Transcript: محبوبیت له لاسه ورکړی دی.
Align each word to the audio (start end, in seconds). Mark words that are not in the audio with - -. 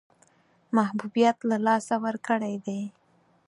محبوبیت 0.77 1.37
له 1.49 1.57
لاسه 1.65 1.95
ورکړی 2.05 2.55
دی. 2.65 2.81